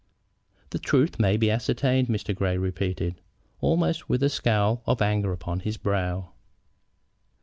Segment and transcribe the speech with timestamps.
[0.71, 2.33] "The truth may be ascertained," Mr.
[2.33, 3.21] Grey repeated,
[3.59, 6.31] almost with a scowl of anger upon his brow.